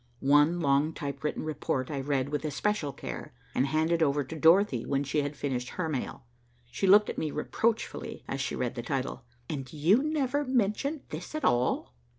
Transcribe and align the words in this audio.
One 0.33 0.61
long 0.61 0.93
typewritten 0.95 1.43
report 1.43 1.91
I 1.91 2.01
read 2.01 2.29
with 2.29 2.43
especial 2.43 2.91
care, 2.91 3.35
and 3.53 3.67
handed 3.67 4.01
over 4.01 4.23
to 4.23 4.35
Dorothy 4.35 4.83
when 4.83 5.03
she 5.03 5.21
had 5.21 5.37
finished 5.37 5.69
her 5.69 5.87
mail. 5.87 6.25
She 6.71 6.87
looked 6.87 7.07
at 7.11 7.19
me 7.19 7.29
reproachfully, 7.29 8.23
as 8.27 8.41
she 8.41 8.55
read 8.55 8.73
the 8.73 8.81
title. 8.81 9.25
"And 9.47 9.71
you 9.71 10.01
never 10.01 10.43
mentioned 10.43 11.01
this 11.09 11.35
at 11.35 11.45
all." 11.45 11.93